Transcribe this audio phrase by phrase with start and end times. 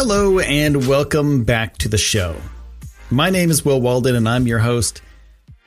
[0.00, 2.36] Hello, and welcome back to the show.
[3.10, 5.02] My name is Will Walden, and I'm your host.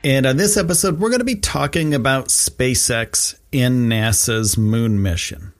[0.05, 5.51] And on this episode, we're going to be talking about SpaceX and NASA's moon mission.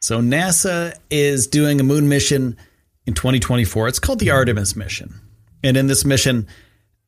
[0.00, 2.56] So, NASA is doing a moon mission
[3.04, 3.88] in 2024.
[3.88, 5.20] It's called the Artemis mission.
[5.62, 6.46] And in this mission,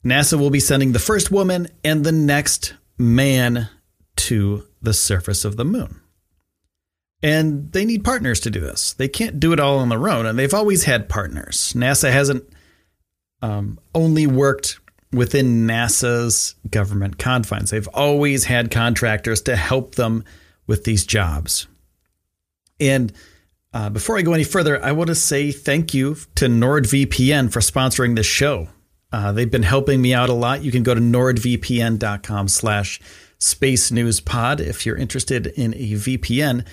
[0.05, 3.71] NASA will be sending the first woman and the next man
[4.17, 6.02] to the surface of the moon.
[7.23, 8.95] And they need partners to do this.
[8.95, 11.73] They can't do it all on their own, and they've always had partners.
[11.77, 12.45] NASA hasn't
[13.42, 14.81] um, only worked
[15.12, 17.70] within NASA's government confines.
[17.70, 20.25] They've always had contractors to help them
[20.67, 21.69] with these jobs.
[22.81, 23.12] And
[23.75, 27.61] uh, before I go any further, I want to say thank you to NordVPN for
[27.61, 28.69] sponsoring this show.
[29.12, 30.62] Uh, they've been helping me out a lot.
[30.62, 33.00] You can go to nordvpn.com slash
[33.39, 36.65] space news pod if you're interested in a VPN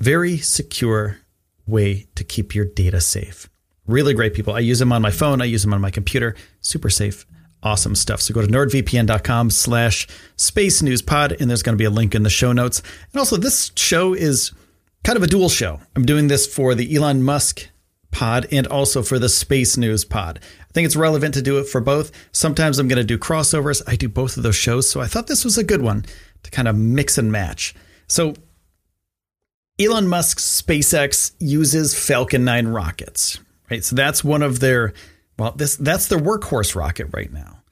[0.00, 1.18] very secure
[1.66, 3.48] way to keep your data safe.
[3.86, 4.54] Really great people.
[4.54, 5.40] I use them on my phone.
[5.40, 6.34] I use them on my computer.
[6.60, 7.26] Super safe.
[7.62, 8.20] Awesome stuff.
[8.20, 12.14] So go to nordvpn.com slash space news pod, and there's going to be a link
[12.14, 12.82] in the show notes.
[13.12, 14.52] And also, this show is
[15.04, 15.80] kind of a dual show.
[15.94, 17.68] I'm doing this for the Elon Musk
[18.10, 20.40] pod and also for the space news pod.
[20.42, 22.10] I think it's relevant to do it for both.
[22.32, 23.82] Sometimes I'm going to do crossovers.
[23.86, 24.88] I do both of those shows.
[24.88, 26.04] So I thought this was a good one
[26.42, 27.74] to kind of mix and match.
[28.08, 28.34] So
[29.80, 33.82] Elon Musk's SpaceX uses Falcon 9 rockets, right?
[33.82, 34.92] So that's one of their
[35.38, 37.62] well, this that's their workhorse rocket right now.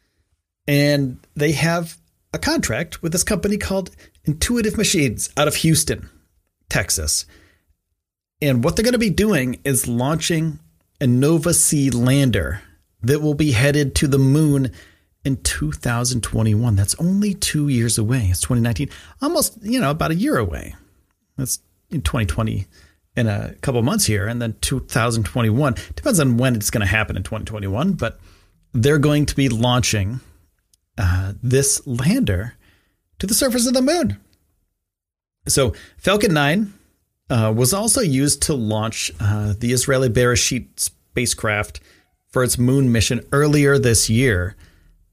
[0.66, 1.98] And they have
[2.32, 3.90] a contract with this company called
[4.24, 6.08] Intuitive Machines out of Houston,
[6.70, 7.26] Texas.
[8.40, 10.60] And what they're going to be doing is launching
[11.00, 12.62] a Nova C lander
[13.02, 14.72] that will be headed to the moon
[15.24, 16.76] in 2021.
[16.76, 18.28] That's only 2 years away.
[18.30, 18.88] It's 2019.
[19.20, 20.74] Almost, you know, about a year away.
[21.36, 21.58] That's
[21.90, 22.66] in 2020
[23.16, 27.16] in a couple months here, and then 2021 depends on when it's going to happen
[27.16, 27.92] in 2021.
[27.94, 28.20] But
[28.72, 30.20] they're going to be launching
[30.96, 32.54] uh, this lander
[33.18, 34.18] to the surface of the moon.
[35.48, 36.72] So Falcon 9
[37.30, 41.80] uh, was also used to launch uh, the Israeli Bereshit spacecraft
[42.28, 44.56] for its moon mission earlier this year.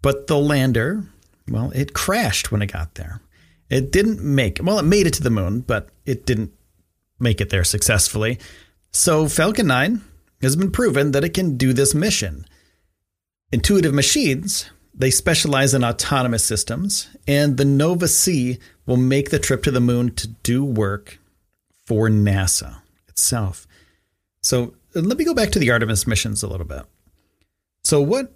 [0.01, 1.03] But the lander,
[1.49, 3.21] well, it crashed when it got there.
[3.69, 6.51] It didn't make, well, it made it to the moon, but it didn't
[7.19, 8.39] make it there successfully.
[8.91, 10.01] So Falcon 9
[10.41, 12.45] has been proven that it can do this mission.
[13.51, 19.63] Intuitive Machines, they specialize in autonomous systems, and the Nova C will make the trip
[19.63, 21.19] to the moon to do work
[21.85, 23.67] for NASA itself.
[24.41, 26.83] So let me go back to the Artemis missions a little bit.
[27.83, 28.33] So, what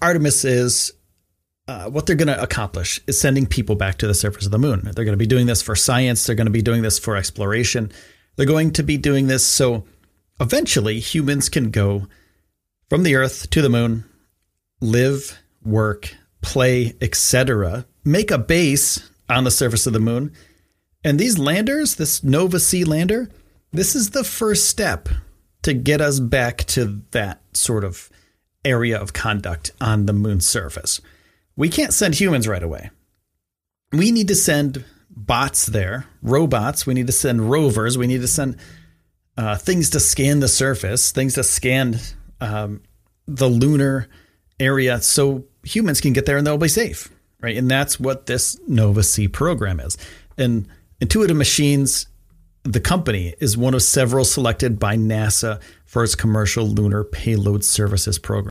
[0.00, 0.92] Artemis is,
[1.68, 4.58] uh, what they're going to accomplish is sending people back to the surface of the
[4.58, 4.82] moon.
[4.82, 6.24] They're going to be doing this for science.
[6.24, 7.90] They're going to be doing this for exploration.
[8.36, 9.84] They're going to be doing this so
[10.40, 12.06] eventually humans can go
[12.88, 14.04] from the Earth to the moon,
[14.80, 20.32] live, work, play, etc., make a base on the surface of the moon.
[21.02, 23.28] And these landers, this Nova C lander,
[23.72, 25.08] this is the first step
[25.62, 28.08] to get us back to that sort of
[28.64, 31.00] area of conduct on the moon's surface
[31.56, 32.90] we can't send humans right away.
[33.92, 36.86] We need to send bots there, robots.
[36.86, 37.96] We need to send rovers.
[37.96, 38.56] We need to send
[39.36, 41.98] uh, things to scan the surface, things to scan
[42.40, 42.82] um,
[43.26, 44.08] the lunar
[44.60, 47.56] area so humans can get there and they'll be safe, right?
[47.56, 49.96] And that's what this Nova C program is.
[50.38, 50.68] And
[51.00, 52.06] Intuitive Machines,
[52.64, 58.18] the company, is one of several selected by NASA for its commercial lunar payload services
[58.18, 58.50] program.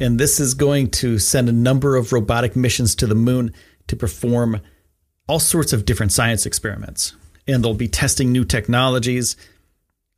[0.00, 3.52] And this is going to send a number of robotic missions to the moon
[3.88, 4.60] to perform
[5.28, 7.14] all sorts of different science experiments.
[7.46, 9.36] And they'll be testing new technologies.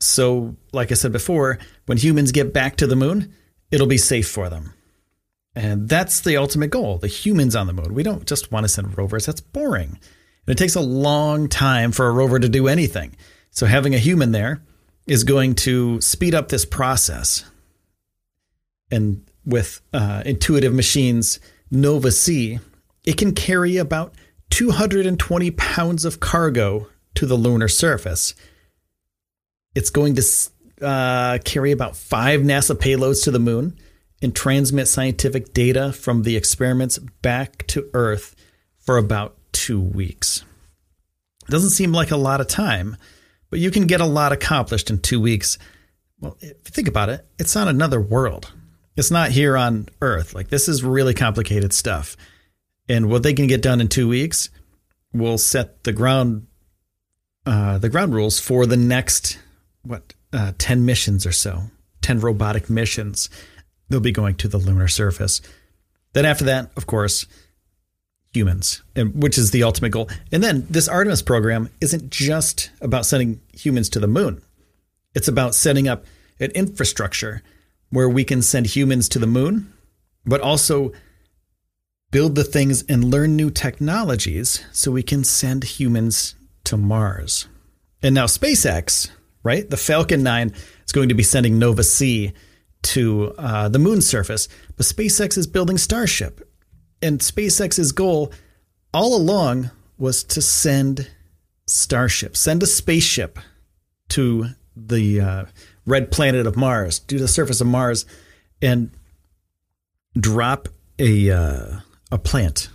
[0.01, 3.35] So, like I said before, when humans get back to the moon,
[3.71, 4.73] it'll be safe for them.
[5.55, 7.93] And that's the ultimate goal the humans on the moon.
[7.93, 9.99] We don't just want to send rovers, that's boring.
[10.47, 13.17] And it takes a long time for a rover to do anything.
[13.51, 14.63] So, having a human there
[15.07, 17.45] is going to speed up this process.
[18.91, 21.41] And with uh, intuitive machines,
[21.71, 22.59] Nova C,
[23.05, 24.15] it can carry about
[24.51, 28.35] 220 pounds of cargo to the lunar surface.
[29.75, 30.23] It's going to
[30.83, 33.79] uh, carry about five NASA payloads to the moon
[34.21, 38.37] and transmit scientific data from the experiments back to Earth
[38.79, 40.45] for about two weeks.
[41.49, 42.97] It Doesn't seem like a lot of time,
[43.51, 45.59] but you can get a lot accomplished in two weeks.
[46.21, 48.53] Well, if you think about it, it's on another world.
[48.97, 50.35] It's not here on Earth.
[50.35, 52.17] Like, this is really complicated stuff.
[52.89, 54.51] And what they can get done in two weeks
[55.13, 56.47] will set the ground
[57.45, 59.39] uh, the ground rules for the next
[59.83, 61.65] what uh, 10 missions or so
[62.03, 63.29] 10 robotic missions
[63.89, 65.41] they'll be going to the lunar surface
[66.13, 67.27] then after that of course
[68.33, 73.41] humans which is the ultimate goal and then this artemis program isn't just about sending
[73.53, 74.41] humans to the moon
[75.15, 76.05] it's about setting up
[76.39, 77.43] an infrastructure
[77.93, 79.73] where we can send humans to the moon
[80.25, 80.93] but also
[82.11, 86.35] build the things and learn new technologies so we can send humans
[86.65, 87.49] to Mars.
[88.03, 89.11] And now SpaceX,
[89.43, 89.69] right?
[89.69, 90.53] The Falcon 9
[90.85, 92.33] is going to be sending Nova C
[92.83, 96.49] to uh, the moon surface, but SpaceX is building Starship.
[97.01, 98.33] And SpaceX's goal
[98.93, 101.11] all along was to send
[101.67, 103.39] Starship, send a spaceship
[104.11, 105.45] to the uh,
[105.87, 108.07] red planet of Mars, do the surface of Mars,
[108.61, 108.91] and
[110.19, 110.69] drop
[110.99, 111.81] a uh,
[112.11, 112.69] a plant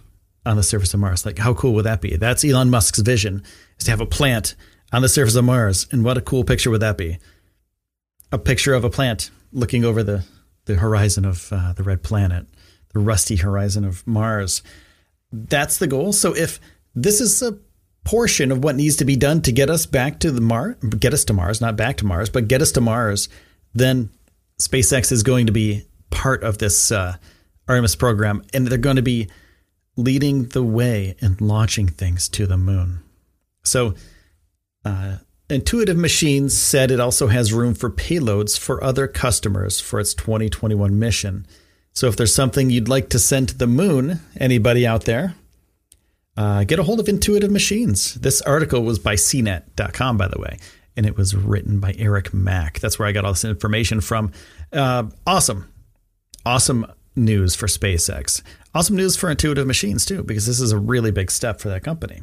[0.46, 1.26] on the surface of Mars.
[1.26, 2.16] Like, how cool would that be?
[2.16, 3.44] That's Elon Musk's vision
[3.78, 4.56] is to have a plant
[4.92, 5.88] on the surface of Mars.
[5.92, 7.20] And what a cool picture would that be?
[8.32, 10.26] A picture of a plant looking over the,
[10.66, 12.48] the horizon of uh, the red planet,
[12.94, 14.64] the rusty horizon of Mars.
[15.32, 16.14] That's the goal.
[16.14, 16.60] So if
[16.96, 17.58] this is a
[18.08, 21.14] portion of what needs to be done to get us back to the Mars, get
[21.14, 23.28] us to Mars, not back to Mars, but get us to Mars,
[23.74, 24.10] then
[24.58, 27.18] SpaceX is going to be part of this uh,
[27.68, 29.28] Artemis program, and they're going to be
[29.98, 33.00] leading the way in launching things to the moon.
[33.66, 33.94] So,
[34.86, 35.18] uh,
[35.50, 40.98] Intuitive Machines said it also has room for payloads for other customers for its 2021
[40.98, 41.46] mission.
[41.92, 45.36] So, if there's something you'd like to send to the moon, anybody out there,
[46.38, 48.14] uh, get a hold of Intuitive Machines.
[48.16, 50.60] This article was by CNET.com, by the way,
[50.96, 52.80] and it was written by Eric Mack.
[52.80, 54.32] That's where I got all this information from.
[54.72, 55.72] Uh, awesome.
[56.46, 56.86] Awesome
[57.16, 58.42] news for SpaceX.
[58.76, 61.84] Awesome news for Intuitive Machines, too, because this is a really big step for that
[61.84, 62.22] company.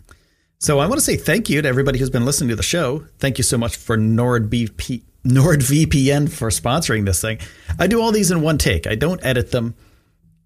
[0.61, 3.05] So I want to say thank you to everybody who's been listening to the show.
[3.19, 7.39] Thank you so much for NordVP, NordVPN for sponsoring this thing.
[7.79, 8.87] I do all these in one take.
[8.87, 9.75] I don't edit them.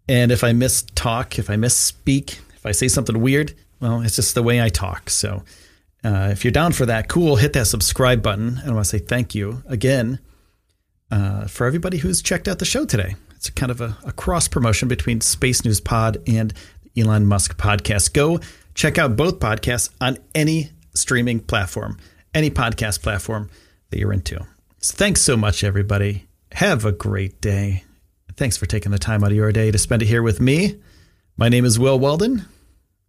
[0.08, 4.16] And if I miss talk, if I miss speak, I say something weird, well, it's
[4.16, 5.10] just the way I talk.
[5.10, 5.42] So
[6.04, 8.58] uh, if you're down for that, cool, hit that subscribe button.
[8.58, 10.20] And I want to say thank you again
[11.10, 13.16] uh, for everybody who's checked out the show today.
[13.36, 16.52] It's kind of a, a cross promotion between Space News Pod and
[16.96, 18.12] Elon Musk podcast.
[18.12, 18.40] Go
[18.74, 21.98] check out both podcasts on any streaming platform,
[22.34, 23.48] any podcast platform
[23.90, 24.44] that you're into.
[24.80, 26.26] So thanks so much, everybody.
[26.52, 27.84] Have a great day.
[28.36, 30.80] Thanks for taking the time out of your day to spend it here with me.
[31.36, 32.44] My name is Will Walden,